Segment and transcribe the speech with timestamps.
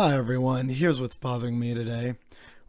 [0.00, 2.14] Hi everyone, here's what's bothering me today.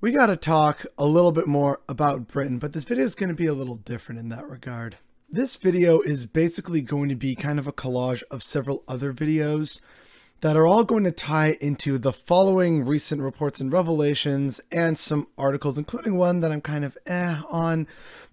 [0.02, 3.36] We gotta talk a little bit more about Britain, but this video is going to
[3.36, 4.98] be a little different in that regard.
[5.30, 9.80] This video is basically going to be kind of a collage of several other videos
[10.42, 15.28] that are all going to tie into the following recent reports and revelations and some
[15.38, 17.86] articles, including one that I'm kind of eh on,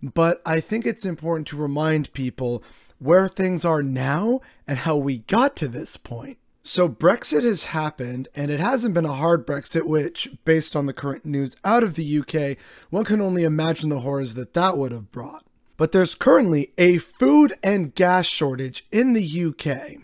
[0.03, 2.65] but I think it's important to remind people
[2.99, 6.39] where things are now and how we got to this point.
[6.69, 10.93] So Brexit has happened, and it hasn't been a hard Brexit, which, based on the
[10.93, 12.59] current news out of the UK,
[12.91, 15.45] one can only imagine the horrors that that would have brought.
[15.77, 19.99] But there's currently a food and gas shortage in the UK.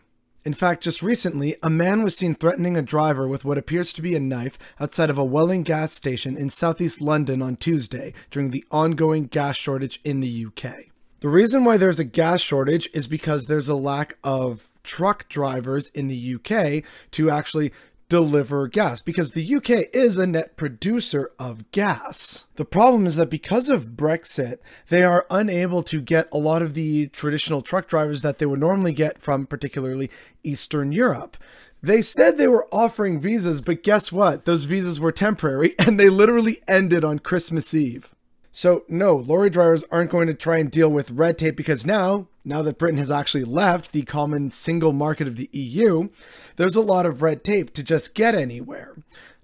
[0.45, 4.03] In fact, just recently, a man was seen threatening a driver with what appears to
[4.03, 8.51] be a knife outside of a Welling gas station in southeast London on Tuesday during
[8.51, 10.93] the ongoing gas shortage in the UK.
[11.19, 15.89] The reason why there's a gas shortage is because there's a lack of truck drivers
[15.89, 17.73] in the UK to actually
[18.13, 22.45] deliver gas because the UK is a net producer of gas.
[22.57, 24.59] The problem is that because of Brexit,
[24.89, 28.61] they are unable to get a lot of the traditional truck drivers that they would
[28.61, 30.11] normally get from particularly
[30.45, 31.39] Eastern Europe.
[31.83, 34.45] They said they were offering visas, but guess what?
[34.45, 38.12] Those visas were temporary and they literally ended on Christmas Eve.
[38.55, 42.29] So, no, lorry drivers aren't going to try and deal with red tape because now,
[42.45, 46.11] now that Britain has actually left the common single market of the EU,
[46.57, 48.95] there's a lot of red tape to just get anywhere.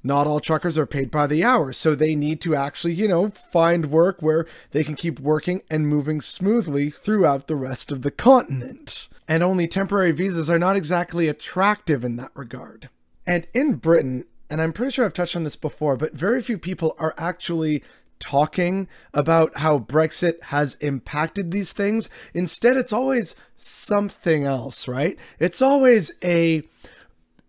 [0.04, 3.30] Not all truckers are paid by the hour, so they need to actually, you know,
[3.50, 8.10] find work where they can keep working and moving smoothly throughout the rest of the
[8.10, 9.08] continent.
[9.26, 12.90] And only temporary visas are not exactly attractive in that regard.
[13.26, 16.58] And in Britain, and I'm pretty sure I've touched on this before, but very few
[16.58, 17.82] people are actually
[18.18, 22.08] talking about how Brexit has impacted these things.
[22.34, 25.18] Instead, it's always something else, right?
[25.38, 26.62] It's always a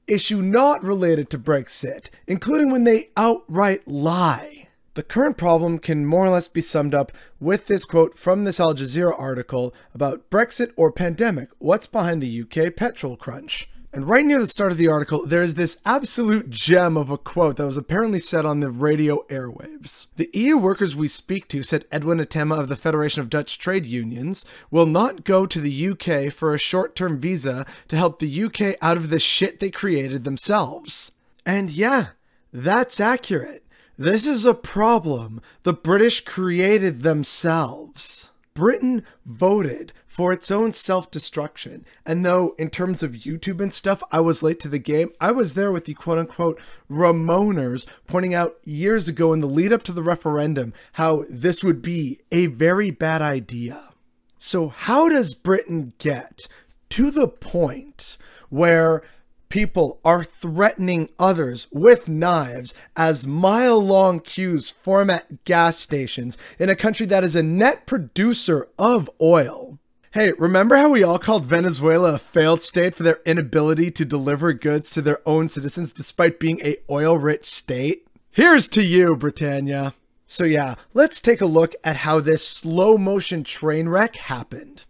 [0.07, 4.67] issue not related to Brexit, including when they outright lie.
[4.95, 8.59] The current problem can more or less be summed up with this quote from this
[8.59, 11.49] Al Jazeera article about Brexit or pandemic.
[11.59, 13.69] What's behind the UK petrol crunch?
[13.91, 17.17] And right near the start of the article, there is this absolute gem of a
[17.17, 20.05] quote that was apparently said on the radio airwaves.
[20.15, 23.87] The EU workers we speak to, said Edwin Atema of the Federation of Dutch Trade
[23.87, 28.43] Unions, will not go to the UK for a short term visa to help the
[28.43, 31.11] UK out of the shit they created themselves.
[31.43, 32.09] And yeah,
[32.53, 33.65] that's accurate.
[33.97, 38.29] This is a problem the British created themselves.
[38.59, 41.85] Britain voted for its own self destruction.
[42.05, 45.31] And though, in terms of YouTube and stuff, I was late to the game, I
[45.31, 46.59] was there with the quote unquote
[46.91, 51.81] Remoaners pointing out years ago in the lead up to the referendum how this would
[51.81, 53.93] be a very bad idea.
[54.39, 56.41] So, how does Britain get
[56.89, 58.17] to the point
[58.49, 59.03] where
[59.49, 66.69] people are threatening others with knives as mile long queues form at gas stations in
[66.69, 69.79] a country that is a net producer of oil?
[70.11, 74.53] Hey, remember how we all called Venezuela a failed state for their inability to deliver
[74.53, 78.07] goods to their own citizens despite being a oil-rich state?
[78.31, 79.93] Here's to you, Britannia.
[80.25, 84.85] So yeah, let's take a look at how this slow motion train wreck happened.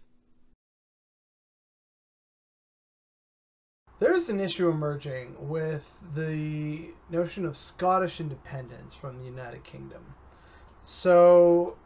[4.00, 10.02] There's an issue emerging with the notion of Scottish independence from the United Kingdom.
[10.86, 11.76] So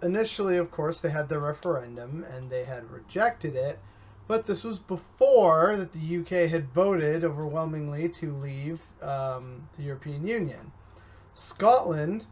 [0.00, 3.80] initially, of course, they had the referendum and they had rejected it,
[4.28, 10.28] but this was before that the UK had voted overwhelmingly to leave um, the European
[10.28, 10.70] Union.
[11.34, 12.24] Scotland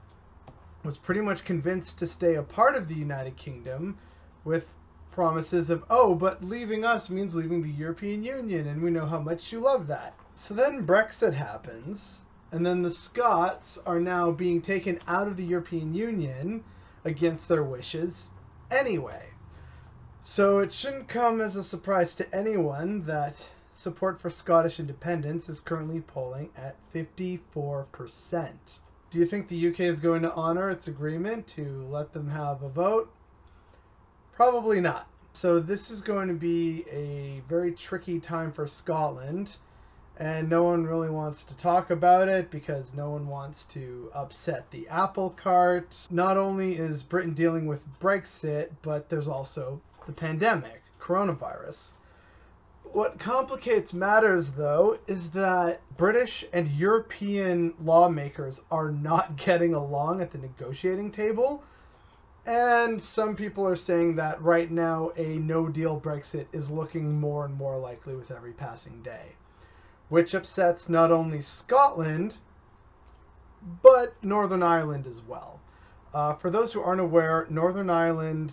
[0.85, 3.99] was pretty much convinced to stay a part of the United Kingdom
[4.45, 4.69] with
[5.13, 9.21] promises of, oh, but leaving us means leaving the European Union, and we know how
[9.21, 10.15] much you love that.
[10.35, 15.45] So then Brexit happens, and then the Scots are now being taken out of the
[15.45, 16.65] European Union
[17.05, 18.29] against their wishes
[18.71, 19.27] anyway.
[20.25, 25.61] So it shouldn't come as a surprise to anyone that support for Scottish independence is
[25.61, 28.53] currently polling at 54%.
[29.11, 32.63] Do you think the UK is going to honor its agreement to let them have
[32.63, 33.13] a vote?
[34.35, 35.07] Probably not.
[35.33, 39.57] So this is going to be a very tricky time for Scotland
[40.19, 44.71] and no one really wants to talk about it because no one wants to upset
[44.71, 46.07] the apple cart.
[46.11, 51.93] Not only is Britain dealing with Brexit, but there's also the pandemic, coronavirus.
[52.93, 60.31] What complicates matters, though, is that British and European lawmakers are not getting along at
[60.31, 61.65] the negotiating table.
[62.45, 67.45] And some people are saying that right now a no deal Brexit is looking more
[67.45, 69.37] and more likely with every passing day.
[70.09, 72.37] which upsets not only Scotland,
[73.83, 75.59] but Northern Ireland as well.
[76.13, 78.53] Uh, for those who aren't aware, Northern Ireland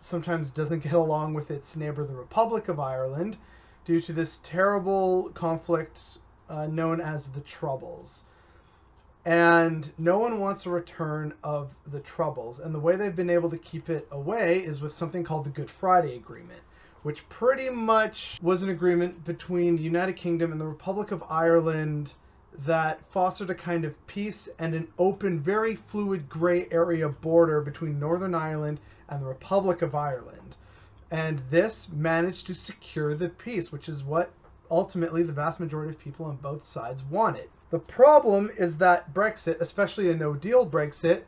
[0.00, 3.36] sometimes doesn't get along with its neighbor, the Republic of Ireland,
[3.84, 6.00] due to this terrible conflict
[6.48, 8.24] uh, known as the Troubles.
[9.26, 12.60] And no one wants a return of the Troubles.
[12.60, 15.50] And the way they've been able to keep it away is with something called the
[15.50, 16.60] Good Friday Agreement,
[17.02, 22.14] which pretty much was an agreement between the United Kingdom and the Republic of Ireland
[22.64, 27.98] that fostered a kind of peace and an open, very fluid gray area border between
[27.98, 30.56] Northern Ireland and the Republic of Ireland.
[31.10, 34.30] And this managed to secure the peace, which is what
[34.70, 37.48] ultimately the vast majority of people on both sides wanted.
[37.70, 41.22] The problem is that Brexit, especially a no deal Brexit,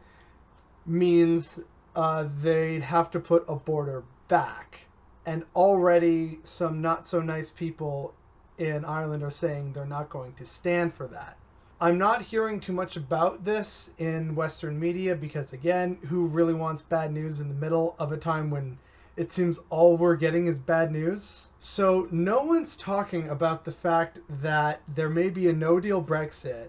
[0.86, 1.58] means
[1.96, 4.80] uh, they'd have to put a border back.
[5.26, 8.14] And already some not so nice people
[8.56, 11.36] in Ireland are saying they're not going to stand for that.
[11.80, 16.82] I'm not hearing too much about this in Western media because, again, who really wants
[16.82, 18.78] bad news in the middle of a time when
[19.18, 21.48] it seems all we're getting is bad news?
[21.60, 26.68] So, no one's talking about the fact that there may be a no deal Brexit.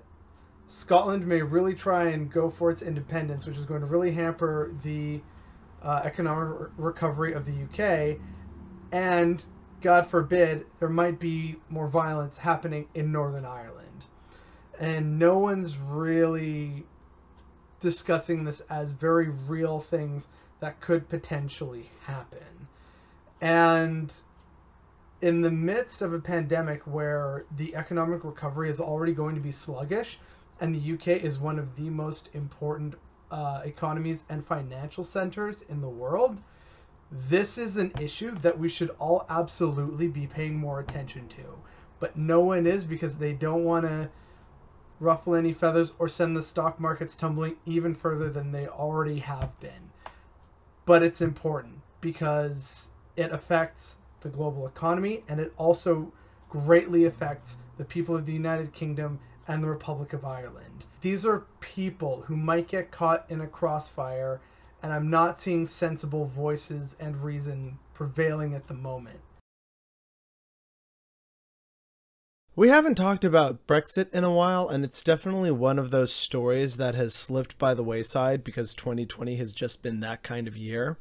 [0.67, 4.71] Scotland may really try and go for its independence, which is going to really hamper
[4.83, 5.21] the
[5.83, 8.17] uh, economic re- recovery of the UK.
[8.91, 9.43] And,
[9.81, 13.79] God forbid, there might be more violence happening in Northern Ireland
[14.79, 16.85] and no one's really
[17.81, 20.27] discussing this as very real things
[20.59, 22.67] that could potentially happen.
[23.41, 24.13] And
[25.21, 29.51] in the midst of a pandemic where the economic recovery is already going to be
[29.51, 30.19] sluggish,
[30.61, 32.95] and the UK is one of the most important
[33.31, 36.39] uh, economies and financial centers in the world,
[37.11, 41.43] this is an issue that we should all absolutely be paying more attention to.
[41.99, 44.09] But no one is because they don't want to
[44.99, 49.57] ruffle any feathers, or send the stock markets tumbling even further than they already have
[49.61, 49.91] been.
[50.89, 56.11] But it's important because it affects the global economy and it also
[56.49, 60.85] greatly affects the people of the United Kingdom and the Republic of Ireland.
[61.01, 64.41] These are people who might get caught in a crossfire,
[64.81, 69.19] and I'm not seeing sensible voices and reason prevailing at the moment.
[72.59, 76.75] We haven't talked about Brexit in a while, and it's definitely one of those stories
[76.75, 80.97] that has slipped by the wayside because 2020 has just been that kind of year.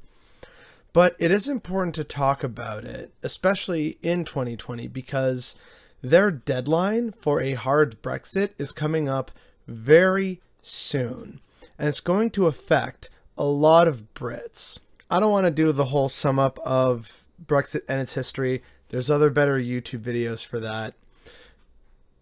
[0.93, 5.57] But it is important to talk about it, especially in 2020, because
[6.01, 9.33] their deadline for a hard Brexit is coming up
[9.67, 11.41] very soon,
[11.77, 14.79] and it's going to affect a lot of Brits.
[15.11, 18.63] I don't want to do the whole sum up of Brexit and its history.
[18.91, 20.95] There's other better YouTube videos for that.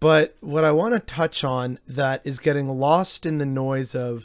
[0.01, 4.23] But what I want to touch on that is getting lost in the noise of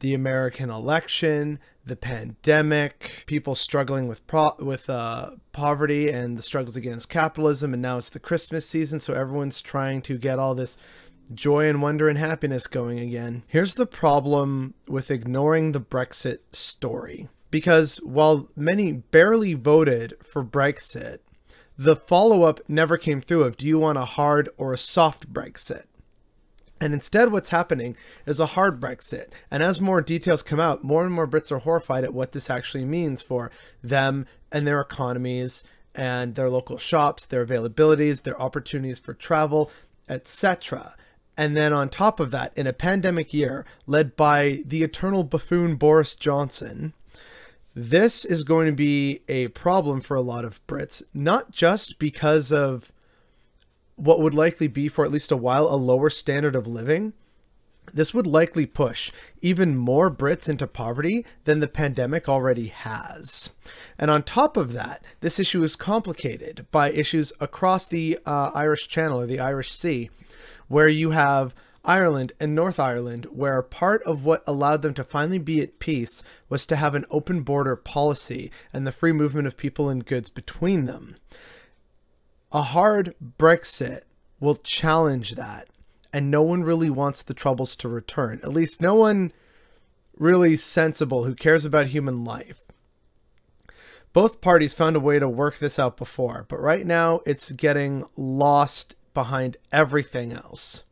[0.00, 6.76] the American election, the pandemic, people struggling with pro- with uh, poverty and the struggles
[6.76, 10.78] against capitalism, and now it's the Christmas season, so everyone's trying to get all this
[11.34, 13.42] joy and wonder and happiness going again.
[13.46, 17.28] Here's the problem with ignoring the Brexit story.
[17.50, 21.18] Because while many barely voted for Brexit,
[21.78, 25.32] the follow up never came through of do you want a hard or a soft
[25.32, 25.84] Brexit?
[26.80, 27.96] And instead, what's happening
[28.26, 29.28] is a hard Brexit.
[29.50, 32.50] And as more details come out, more and more Brits are horrified at what this
[32.50, 33.50] actually means for
[33.82, 35.64] them and their economies
[35.94, 39.70] and their local shops, their availabilities, their opportunities for travel,
[40.08, 40.94] etc.
[41.36, 45.76] And then on top of that, in a pandemic year led by the eternal buffoon
[45.76, 46.92] Boris Johnson,
[47.78, 52.50] this is going to be a problem for a lot of Brits, not just because
[52.50, 52.90] of
[53.94, 57.12] what would likely be for at least a while a lower standard of living.
[57.94, 63.50] This would likely push even more Brits into poverty than the pandemic already has.
[63.96, 68.88] And on top of that, this issue is complicated by issues across the uh, Irish
[68.88, 70.10] Channel or the Irish Sea,
[70.66, 71.54] where you have
[71.88, 76.22] Ireland and North Ireland, where part of what allowed them to finally be at peace
[76.50, 80.28] was to have an open border policy and the free movement of people and goods
[80.28, 81.16] between them.
[82.52, 84.02] A hard Brexit
[84.38, 85.68] will challenge that,
[86.12, 88.38] and no one really wants the troubles to return.
[88.42, 89.32] At least, no one
[90.14, 92.60] really sensible who cares about human life.
[94.12, 98.04] Both parties found a way to work this out before, but right now it's getting
[98.14, 100.84] lost behind everything else.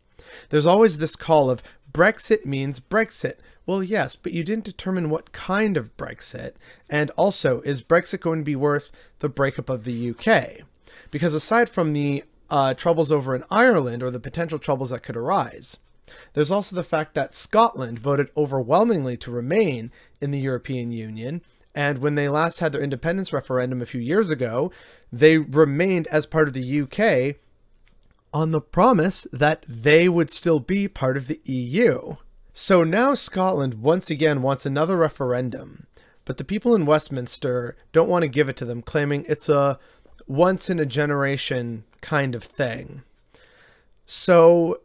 [0.50, 3.36] There's always this call of Brexit means Brexit.
[3.64, 6.52] Well, yes, but you didn't determine what kind of Brexit.
[6.88, 10.66] And also, is Brexit going to be worth the breakup of the UK?
[11.10, 15.16] Because aside from the uh, troubles over in Ireland or the potential troubles that could
[15.16, 15.78] arise.
[16.34, 19.90] There's also the fact that Scotland voted overwhelmingly to remain
[20.20, 21.42] in the European Union,
[21.74, 24.70] and when they last had their independence referendum a few years ago,
[25.12, 27.36] they remained as part of the UK
[28.36, 32.16] on the promise that they would still be part of the EU.
[32.52, 35.86] So now Scotland once again wants another referendum,
[36.26, 39.78] but the people in Westminster don't want to give it to them, claiming it's a
[40.26, 43.04] once in a generation kind of thing.
[44.04, 44.82] So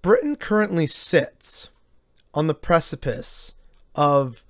[0.00, 1.70] Britain currently sits
[2.32, 3.56] on the precipice
[3.96, 4.44] of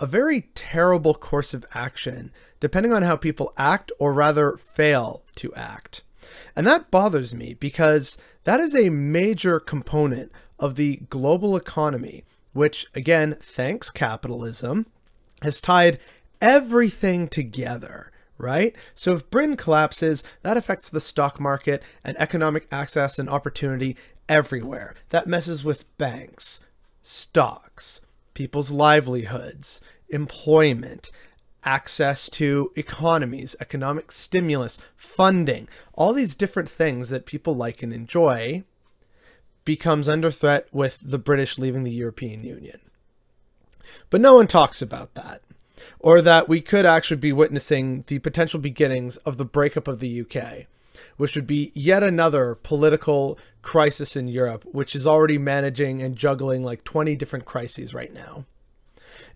[0.00, 5.54] a very terrible course of action, depending on how people act or rather fail to
[5.54, 6.02] act.
[6.56, 12.86] And that bothers me because that is a major component of the global economy, which,
[12.94, 14.86] again, thanks capitalism,
[15.42, 15.98] has tied
[16.40, 18.74] everything together, right?
[18.94, 23.96] So if Britain collapses, that affects the stock market and economic access and opportunity
[24.28, 24.94] everywhere.
[25.10, 26.60] That messes with banks,
[27.02, 28.00] stocks,
[28.34, 31.10] people's livelihoods, employment,
[31.64, 38.64] access to economies, economic stimulus, funding, all these different things that people like and enjoy
[39.64, 42.80] becomes under threat with the British leaving the European Union.
[44.08, 45.42] But no one talks about that.
[45.98, 50.20] Or that we could actually be witnessing the potential beginnings of the breakup of the
[50.20, 50.66] UK
[51.16, 56.62] which would be yet another political crisis in Europe, which is already managing and juggling
[56.62, 58.46] like 20 different crises right now.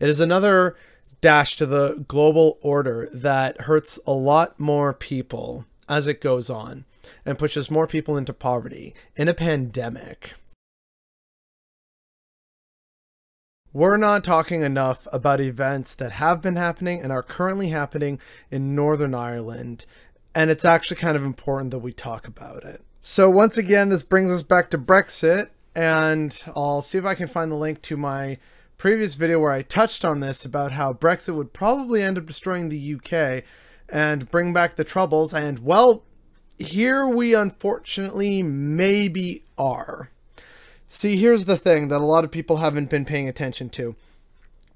[0.00, 0.76] It is another
[1.24, 6.84] dash to the global order that hurts a lot more people as it goes on
[7.24, 10.34] and pushes more people into poverty in a pandemic.
[13.72, 18.74] We're not talking enough about events that have been happening and are currently happening in
[18.74, 19.86] Northern Ireland
[20.34, 22.82] and it's actually kind of important that we talk about it.
[23.00, 27.28] So once again, this brings us back to Brexit, and I'll see if I can
[27.28, 28.36] find the link to my
[28.78, 32.68] previous video where I touched on this about how Brexit would probably end up destroying
[32.68, 33.44] the UK
[33.88, 36.04] and bring back the troubles, and well,
[36.58, 40.10] here we unfortunately maybe are.
[40.88, 43.96] See, here's the thing that a lot of people haven't been paying attention to.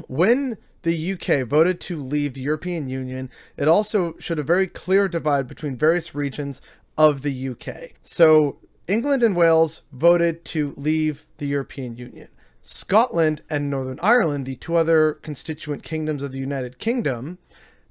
[0.06, 5.08] When the UK voted to leave the European Union, it also showed a very clear
[5.08, 6.62] divide between various regions
[6.96, 7.92] of the UK.
[8.02, 12.28] So England and Wales voted to leave the European Union.
[12.62, 17.38] Scotland and Northern Ireland, the two other constituent kingdoms of the United Kingdom,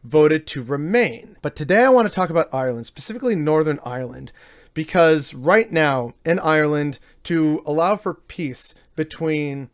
[0.04, 1.38] voted to remain.
[1.42, 4.32] But today I want to talk about Ireland, specifically Northern Ireland,
[4.74, 9.70] because right now in Ireland, to allow for peace between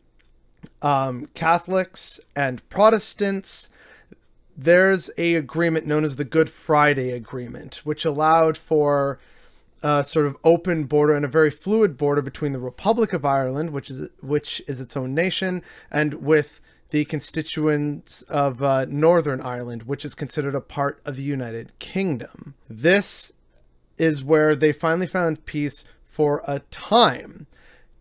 [0.82, 3.70] um, Catholics and Protestants.
[4.56, 9.18] There's a agreement known as the Good Friday Agreement, which allowed for
[9.84, 13.70] a sort of open border and a very fluid border between the Republic of Ireland,
[13.70, 19.82] which is which is its own nation, and with the constituents of uh, Northern Ireland,
[19.82, 22.54] which is considered a part of the United Kingdom.
[22.68, 23.32] This
[23.98, 27.46] is where they finally found peace for a time.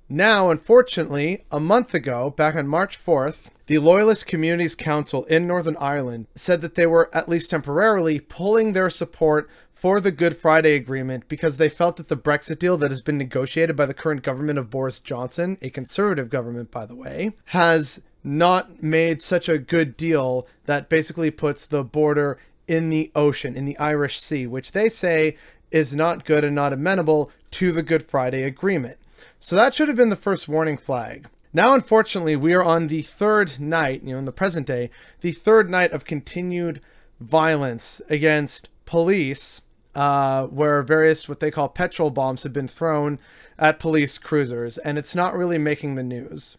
[0.07, 5.77] Now, unfortunately, a month ago, back on March 4th, the Loyalist Communities Council in Northern
[5.77, 9.49] Ireland said that they were, at least temporarily, pulling their support
[9.83, 13.17] for the Good Friday Agreement because they felt that the Brexit deal that has been
[13.17, 17.99] negotiated by the current government of Boris Johnson, a conservative government, by the way, has
[18.23, 23.65] not made such a good deal that basically puts the border in the ocean, in
[23.65, 25.35] the Irish Sea, which they say
[25.69, 28.97] is not good and not amenable to the Good Friday Agreement.
[29.41, 31.27] So that should have been the first warning flag.
[31.51, 35.33] Now, unfortunately, we are on the third night, you know, in the present day, the
[35.33, 36.79] third night of continued
[37.19, 39.59] violence against police,
[39.95, 43.19] uh, where various what they call petrol bombs have been thrown
[43.57, 46.57] at police cruisers, and it's not really making the news.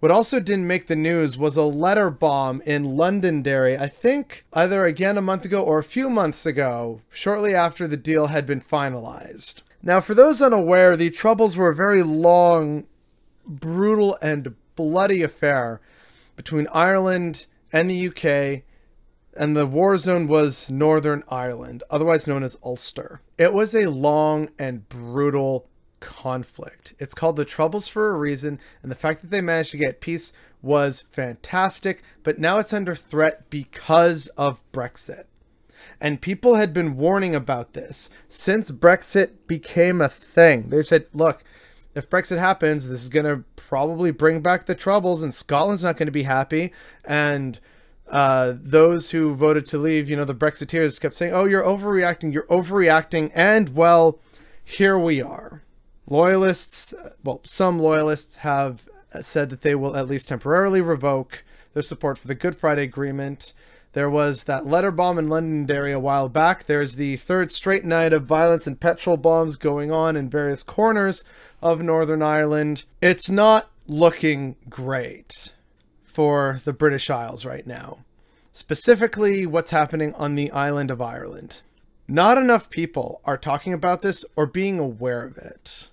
[0.00, 4.86] What also didn't make the news was a letter bomb in Londonderry, I think either
[4.86, 8.62] again a month ago or a few months ago, shortly after the deal had been
[8.62, 9.60] finalized.
[9.82, 12.86] Now, for those unaware, the Troubles were a very long,
[13.46, 15.82] brutal, and bloody affair
[16.34, 18.62] between Ireland and the UK,
[19.36, 23.20] and the war zone was Northern Ireland, otherwise known as Ulster.
[23.38, 25.68] It was a long and brutal
[26.00, 26.94] conflict.
[26.98, 30.00] It's called the Troubles for a reason, and the fact that they managed to get
[30.00, 30.32] peace
[30.62, 35.24] was fantastic, but now it's under threat because of Brexit.
[36.00, 40.68] And people had been warning about this since Brexit became a thing.
[40.68, 41.44] They said, look,
[41.94, 45.96] if Brexit happens, this is going to probably bring back the troubles, and Scotland's not
[45.96, 46.72] going to be happy.
[47.04, 47.58] And
[48.10, 52.32] uh, those who voted to leave, you know, the Brexiteers kept saying, oh, you're overreacting,
[52.32, 53.30] you're overreacting.
[53.34, 54.18] And, well,
[54.64, 55.62] here we are.
[56.08, 58.88] Loyalists, well, some loyalists have
[59.20, 63.52] said that they will at least temporarily revoke their support for the Good Friday Agreement.
[63.92, 66.64] There was that letter bomb in Londonderry a while back.
[66.66, 71.24] There's the third straight night of violence and petrol bombs going on in various corners
[71.60, 72.84] of Northern Ireland.
[73.00, 75.52] It's not looking great
[76.10, 77.98] for the British Isles right now.
[78.52, 81.62] Specifically, what's happening on the island of Ireland.
[82.08, 85.88] Not enough people are talking about this or being aware of it.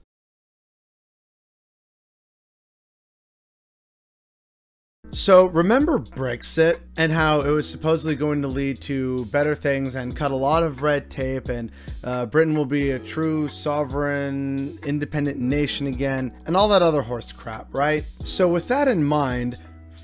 [5.12, 10.16] So, remember Brexit and how it was supposedly going to lead to better things and
[10.16, 11.72] cut a lot of red tape, and
[12.04, 17.32] uh, Britain will be a true sovereign, independent nation again, and all that other horse
[17.32, 18.04] crap, right?
[18.24, 19.58] So, with that in mind,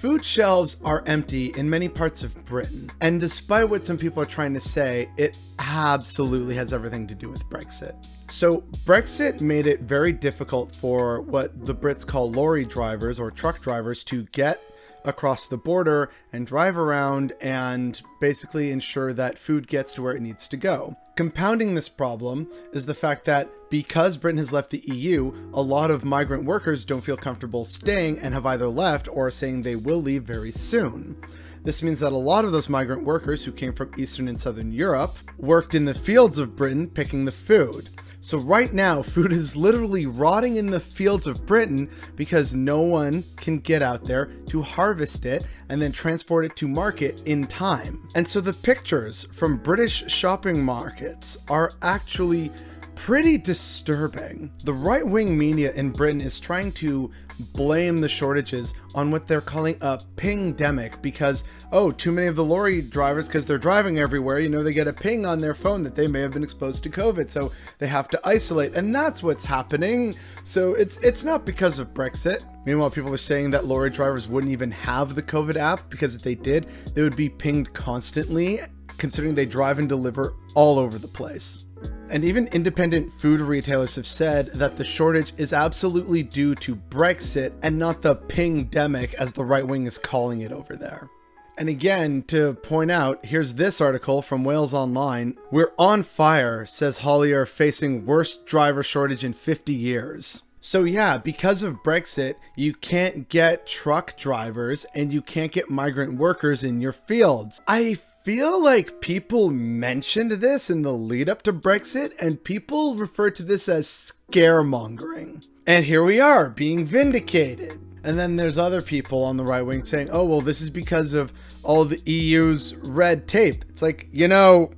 [0.04, 4.26] Food shelves are empty in many parts of Britain, and despite what some people are
[4.26, 7.96] trying to say, it absolutely has everything to do with Brexit.
[8.30, 13.62] So, Brexit made it very difficult for what the Brits call lorry drivers or truck
[13.62, 14.62] drivers to get
[15.06, 20.22] across the border and drive around and basically ensure that food gets to where it
[20.22, 20.98] needs to go.
[21.16, 25.92] Compounding this problem is the fact that because Britain has left the EU, a lot
[25.92, 29.76] of migrant workers don't feel comfortable staying and have either left or are saying they
[29.76, 31.16] will leave very soon.
[31.64, 34.72] This means that a lot of those migrant workers who came from Eastern and Southern
[34.72, 37.90] Europe worked in the fields of Britain picking the food.
[38.26, 43.26] So right now, food is literally rotting in the fields of Britain because no one
[43.36, 48.08] can get out there to harvest it and then transport it to market in time.
[48.16, 52.50] And so the pictures from British shopping markets are actually
[52.96, 54.54] pretty disturbing.
[54.64, 59.42] The right wing media in Britain is trying to blame the shortages on what they're
[59.42, 64.40] calling a pingdemic because, oh, too many of the lorry drivers, because they're driving everywhere,
[64.40, 66.84] you know, they get a ping on their phone that they may have been exposed
[66.84, 68.76] to COVID, so they have to isolate.
[68.76, 70.16] And that's what's happening.
[70.44, 72.44] So it's it's not because of Brexit.
[72.66, 76.22] Meanwhile, people are saying that lorry drivers wouldn't even have the COVID app because if
[76.22, 78.60] they did, they would be pinged constantly,
[78.98, 81.66] considering they drive and deliver all over the place.
[82.10, 87.54] And even independent food retailers have said that the shortage is absolutely due to Brexit
[87.62, 91.10] and not the pingdemic, as the right wing is calling it over there.
[91.58, 95.38] And again, to point out, here's this article from Wales Online.
[95.52, 100.44] We're on fire, says haulier, facing worst driver shortage in 50 years.
[100.66, 106.18] So yeah, because of Brexit, you can't get truck drivers and you can't get migrant
[106.18, 107.62] workers in your fields.
[107.68, 113.30] I feel like people mentioned this in the lead up to Brexit, and people refer
[113.32, 115.46] to this as scaremongering.
[115.68, 117.80] And here we are, being vindicated.
[118.04, 121.14] And then there's other people on the right wing saying, oh, well, this is because
[121.14, 121.34] of
[121.64, 123.66] all the EU's red tape.
[123.70, 124.72] It's like, you know,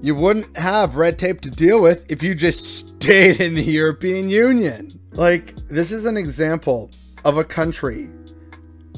[0.00, 4.28] you wouldn't have red tape to deal with if you just stayed in the European
[4.28, 5.00] Union.
[5.12, 6.90] Like, this is an example
[7.24, 8.10] of a country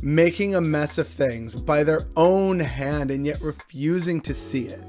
[0.02, 4.82] making a mess of things by their own hand and yet refusing to see it.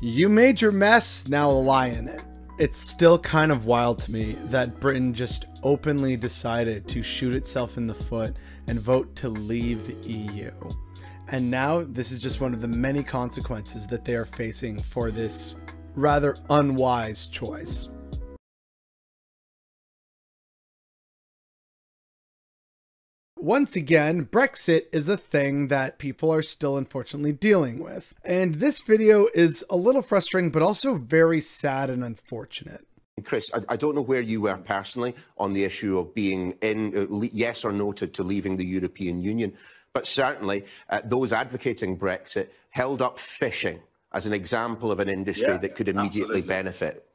[0.00, 2.20] You made your mess, now lie in it.
[2.58, 7.76] It's still kind of wild to me that Britain just openly decided to shoot itself
[7.76, 8.36] in the foot
[8.66, 10.50] and vote to leave the EU.
[11.28, 15.10] And now this is just one of the many consequences that they are facing for
[15.10, 15.56] this
[15.94, 17.88] rather unwise choice.
[23.42, 28.14] Once again, Brexit is a thing that people are still unfortunately dealing with.
[28.24, 32.86] And this video is a little frustrating, but also very sad and unfortunate.
[33.24, 36.96] Chris, I, I, don't know where you were personally on the issue of being in,
[36.96, 39.52] uh, yes or no to, to, leaving the European Union,
[39.92, 43.80] but certainly uh, those advocating Brexit held up fishing
[44.12, 46.42] as an example of an industry yeah, that could immediately absolutely.
[46.42, 47.11] benefit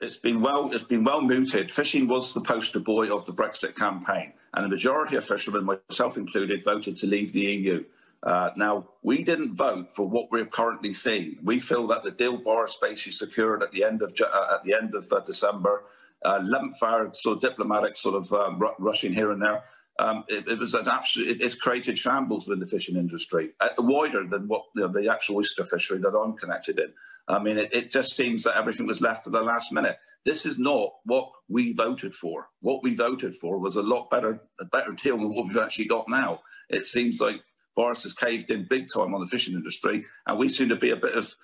[0.00, 1.70] it's been well it's been well mooted.
[1.70, 6.16] Fishing was the poster boy of the Brexit campaign, and the majority of fishermen, myself
[6.16, 7.84] included, voted to leave the EU.
[8.22, 11.38] Uh, now, we didn't vote for what we're currently seeing.
[11.42, 14.74] We feel that the deal Boris is secured at the end of uh, at the
[14.74, 15.84] end of uh, December,
[16.24, 19.64] uh, 11th hour sort of diplomatic sort of um, rushing here and there.
[20.00, 21.28] Um, it, it, was an absolute.
[21.28, 25.12] It, it's created shambles within the fishing industry, uh, wider than what you know, the
[25.12, 26.90] actual oyster fishery that I'm connected in.
[27.28, 29.98] I mean, it, it, just seems that everything was left to the last minute.
[30.24, 32.48] This is not what we voted for.
[32.60, 35.84] What we voted for was a lot better, a better deal than what we've actually
[35.84, 36.40] got now.
[36.70, 37.42] It seems like
[37.76, 40.92] Boris has caved in big time on the fishing industry, and we seem to be
[40.92, 41.34] a bit of,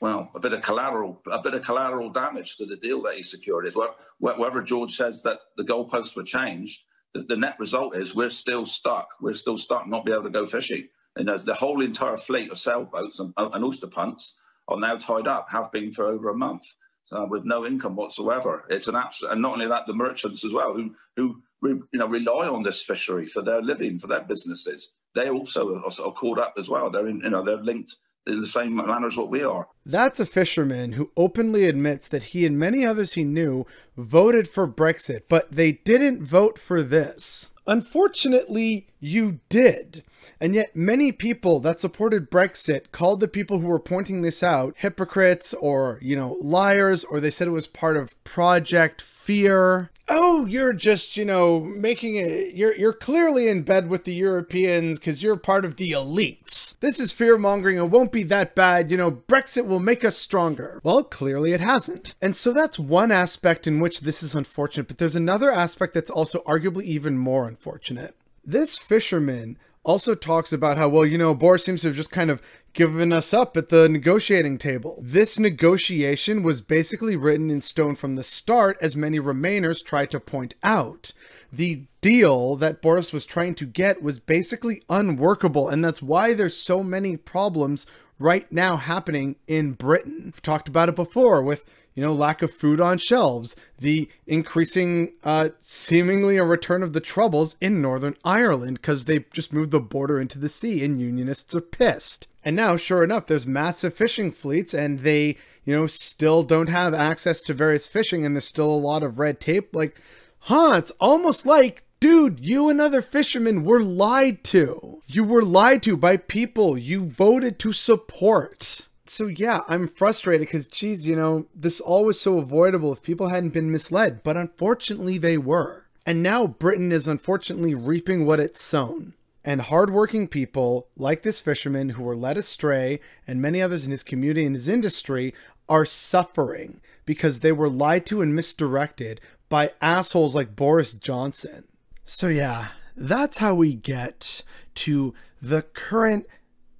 [0.00, 3.22] well, a bit of collateral, a bit of collateral damage to the deal that he
[3.22, 3.64] secured.
[3.64, 3.78] Is
[4.18, 6.82] whether George says that the goalposts were changed,
[7.22, 9.08] the, net result is we're still stuck.
[9.20, 10.88] We're still stuck, not be able to go fishing.
[11.16, 14.36] And the whole entire fleet of sailboats and, and oyster punts
[14.68, 16.66] are now tied up, have been for over a month.
[17.12, 18.64] uh, with no income whatsoever.
[18.68, 22.08] It's an absolute, and not only that, the merchants as well, who who you know
[22.08, 24.94] rely on this fishery for their living, for their businesses.
[25.14, 26.90] They also are, are caught up as well.
[26.90, 27.96] They're in, you know they're linked
[28.26, 29.68] in the same manner as what we are.
[29.84, 34.66] That's a fisherman who openly admits that he and many others he knew voted for
[34.66, 37.50] Brexit, but they didn't vote for this.
[37.66, 40.02] Unfortunately, you did.
[40.40, 44.74] And yet, many people that supported Brexit called the people who were pointing this out
[44.78, 49.90] hypocrites or, you know, liars, or they said it was part of Project Fear.
[50.08, 54.98] Oh, you're just, you know, making it, you're, you're clearly in bed with the Europeans
[54.98, 56.78] because you're part of the elites.
[56.78, 57.78] This is fear mongering.
[57.78, 58.90] It won't be that bad.
[58.90, 60.80] You know, Brexit will make us stronger.
[60.84, 62.14] Well, clearly it hasn't.
[62.22, 66.10] And so that's one aspect in which this is unfortunate, but there's another aspect that's
[66.10, 68.14] also arguably even more unfortunate.
[68.46, 72.30] This fisherman also talks about how, well, you know, Boris seems to have just kind
[72.30, 74.98] of given us up at the negotiating table.
[75.00, 80.20] This negotiation was basically written in stone from the start, as many Remainers tried to
[80.20, 81.12] point out.
[81.52, 86.56] The deal that Boris was trying to get was basically unworkable, and that's why there's
[86.56, 87.86] so many problems
[88.18, 90.22] right now happening in Britain.
[90.26, 91.64] We've talked about it before with
[91.96, 97.00] you know, lack of food on shelves, the increasing, uh, seemingly a return of the
[97.00, 101.54] troubles in Northern Ireland because they just moved the border into the sea and unionists
[101.54, 102.28] are pissed.
[102.44, 106.92] And now, sure enough, there's massive fishing fleets and they, you know, still don't have
[106.92, 109.74] access to various fishing and there's still a lot of red tape.
[109.74, 109.98] Like,
[110.40, 115.02] huh, it's almost like Dude, you and other fishermen were lied to.
[115.06, 120.68] You were lied to by people you voted to support so yeah, I'm frustrated because,
[120.68, 125.18] geez, you know, this all was so avoidable if people hadn't been misled, but unfortunately
[125.18, 125.86] they were.
[126.04, 129.14] And now Britain is unfortunately reaping what it's sown.
[129.44, 134.02] And hardworking people, like this fisherman who were led astray, and many others in his
[134.02, 135.34] community and his industry,
[135.68, 141.64] are suffering because they were lied to and misdirected by assholes like Boris Johnson.
[142.08, 144.42] So yeah, that's how we get
[144.76, 146.26] to the current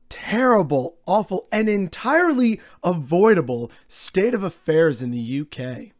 [0.08, 5.90] terrible, awful, and entirely avoidable state of affairs in the UK.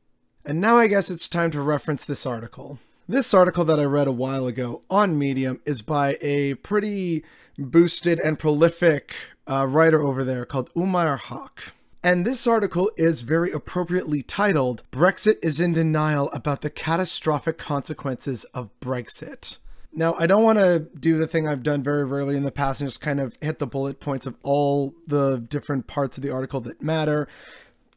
[0.44, 2.78] And now I guess it's time to reference this article.
[3.08, 7.24] This article that I read a while ago on Medium is by a pretty
[7.58, 9.12] boosted and prolific
[9.48, 11.72] uh, writer over there called Umair Haque.
[12.06, 18.44] And this article is very appropriately titled Brexit is in Denial About the Catastrophic Consequences
[18.54, 19.58] of Brexit.
[19.92, 22.80] Now, I don't want to do the thing I've done very rarely in the past
[22.80, 26.30] and just kind of hit the bullet points of all the different parts of the
[26.30, 27.26] article that matter.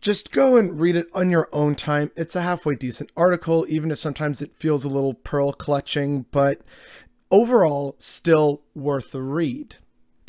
[0.01, 2.09] Just go and read it on your own time.
[2.15, 6.61] It's a halfway decent article, even if sometimes it feels a little pearl clutching, but
[7.29, 9.75] overall, still worth the read.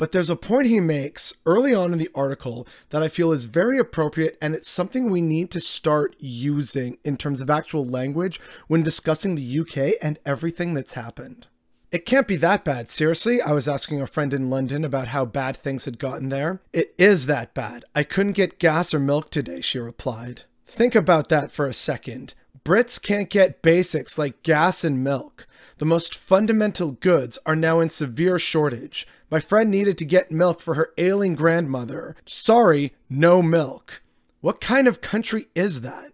[0.01, 3.45] But there's a point he makes early on in the article that I feel is
[3.45, 8.39] very appropriate, and it's something we need to start using in terms of actual language
[8.67, 11.45] when discussing the UK and everything that's happened.
[11.91, 12.89] It can't be that bad.
[12.89, 16.63] Seriously, I was asking a friend in London about how bad things had gotten there.
[16.73, 17.85] It is that bad.
[17.93, 20.45] I couldn't get gas or milk today, she replied.
[20.65, 22.33] Think about that for a second.
[22.63, 25.47] Brits can't get basics like gas and milk.
[25.77, 29.07] The most fundamental goods are now in severe shortage.
[29.31, 32.15] My friend needed to get milk for her ailing grandmother.
[32.25, 34.03] Sorry, no milk.
[34.41, 36.11] What kind of country is that?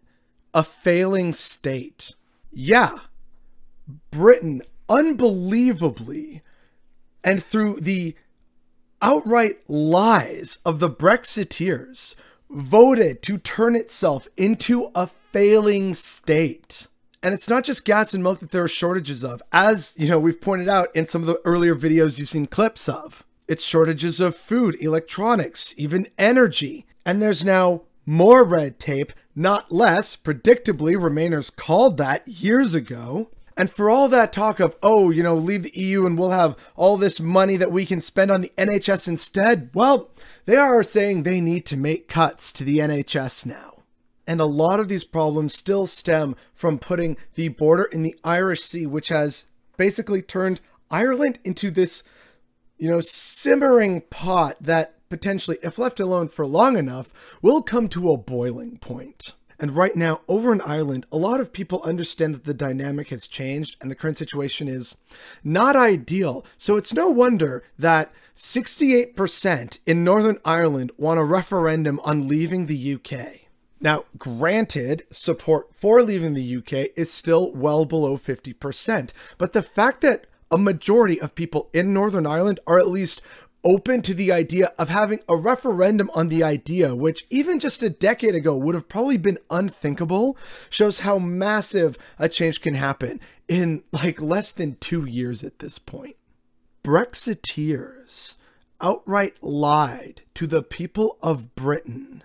[0.54, 2.16] A failing state.
[2.52, 3.00] Yeah.
[4.12, 6.42] Britain unbelievably
[7.24, 8.16] and through the
[9.02, 12.16] outright lies of the Brexiteers,
[12.50, 15.08] voted to turn itself into a
[15.38, 16.88] failing state.
[17.22, 20.20] And it's not just gas and milk that there are shortages of, as you know,
[20.20, 23.24] we've pointed out in some of the earlier videos you've seen clips of.
[23.48, 26.88] It's shortages of food, electronics, even energy.
[27.06, 30.16] And there's now more red tape, not less.
[30.16, 33.30] Predictably, Remainers called that years ago.
[33.56, 36.56] And for all that talk of, oh, you know, leave the EU and we'll have
[36.76, 40.10] all this money that we can spend on the NHS instead, well,
[40.46, 43.77] they are saying they need to make cuts to the NHS now.
[44.28, 48.62] And a lot of these problems still stem from putting the border in the Irish
[48.62, 50.60] Sea, which has basically turned
[50.92, 52.04] Ireland into this,
[52.78, 58.12] you know, simmering pot that potentially, if left alone for long enough, will come to
[58.12, 59.34] a boiling point.
[59.60, 63.28] And right now, over in Ireland, a lot of people understand that the dynamic has
[63.28, 64.96] changed and the current situation is
[65.44, 66.46] not ideal.
[66.58, 72.94] So it's no wonder that 68% in Northern Ireland want a referendum on leaving the
[72.94, 73.47] UK.
[73.80, 80.02] Now, granted, support for leaving the UK is still well below 50%, but the fact
[80.02, 83.22] that a majority of people in Northern Ireland are at least
[83.64, 87.90] open to the idea of having a referendum on the idea, which even just a
[87.90, 90.38] decade ago would have probably been unthinkable,
[90.70, 95.80] shows how massive a change can happen in like less than two years at this
[95.80, 96.16] point.
[96.84, 98.38] Brexiteers
[98.80, 102.24] outright lied to the people of Britain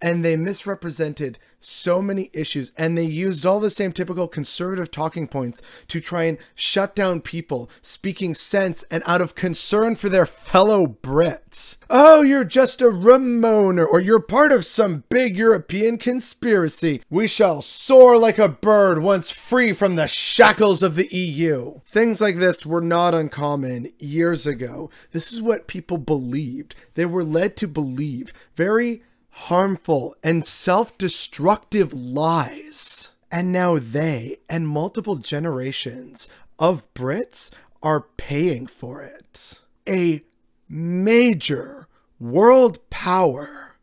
[0.00, 5.28] and they misrepresented so many issues and they used all the same typical conservative talking
[5.28, 10.26] points to try and shut down people speaking sense and out of concern for their
[10.26, 11.76] fellow Brits.
[11.90, 17.02] Oh, you're just a Remoaner or you're part of some big European conspiracy.
[17.10, 21.80] We shall soar like a bird once free from the shackles of the EU.
[21.86, 24.88] Things like this were not uncommon years ago.
[25.12, 26.74] This is what people believed.
[26.94, 33.10] They were led to believe very harmful and self destructive lies.
[33.32, 37.50] And now they and multiple generations of Brits
[37.82, 39.60] are paying for it.
[39.88, 40.22] A
[40.68, 41.86] major
[42.18, 43.76] world power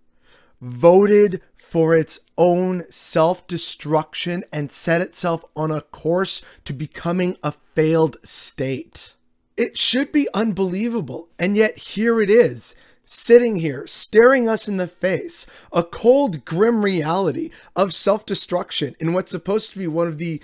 [0.61, 7.53] voted for its own self destruction and set itself on a course to becoming a
[7.73, 9.15] failed state.
[9.57, 12.75] It should be unbelievable, and yet here it is
[13.09, 19.13] sitting here staring us in the face a cold, grim reality of self destruction in
[19.13, 20.41] what's supposed to be one of the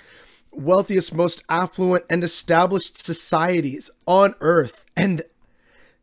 [0.52, 4.86] wealthiest, most affluent, and established societies on earth.
[4.96, 5.24] And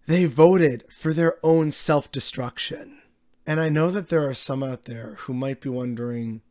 [0.07, 2.99] they voted for their own self destruction.
[3.47, 6.43] And I know that there are some out there who might be wondering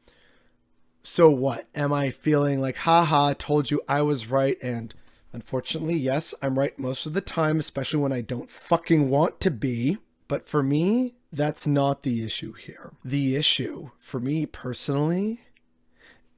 [1.04, 1.68] so what?
[1.74, 4.94] Am I feeling like, haha, told you I was right and
[5.32, 9.52] Unfortunately, yes, I'm right most of the time, especially when I don't fucking want to
[9.52, 9.98] be.
[10.28, 12.94] But for me, that's not the issue here.
[13.04, 15.42] The issue, for me personally,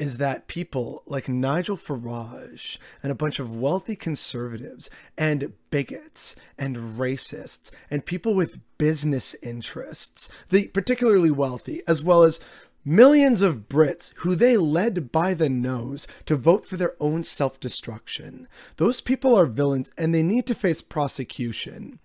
[0.01, 6.75] is that people like Nigel Farage and a bunch of wealthy conservatives and bigots and
[6.75, 12.39] racists and people with business interests, the particularly wealthy, as well as
[12.83, 17.59] Millions of Brits who they led by the nose to vote for their own self
[17.59, 18.47] destruction.
[18.77, 21.99] Those people are villains and they need to face prosecution.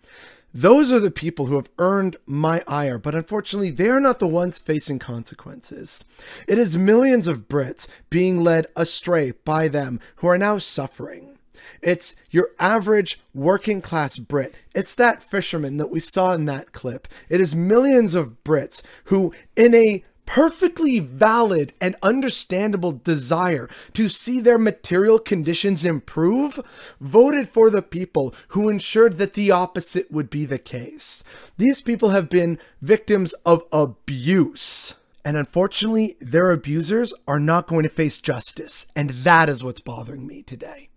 [0.53, 4.27] Those are the people who have earned my ire, but unfortunately, they are not the
[4.27, 6.05] ones facing consequences.
[6.47, 11.39] It is millions of Brits being led astray by them who are now suffering.
[11.83, 14.55] It's your average working class Brit.
[14.75, 17.09] It's that fisherman that we saw in that clip.
[17.29, 24.41] It is millions of Brits who, in a perfectly valid and understandable desire to see
[24.41, 26.61] their material conditions improve,
[27.01, 31.25] voted for the people who ensured that the opposite would be the case.
[31.57, 34.95] These people have been victims of abuse.
[35.25, 38.87] And unfortunately, their abusers are not going to face justice.
[38.95, 40.89] And that is what's bothering me today.